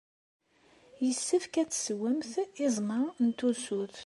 Yessefk 1.05 1.53
ad 1.61 1.69
teswemt 1.69 2.31
iẓem-a 2.65 3.01
n 3.25 3.27
tusut. 3.37 3.95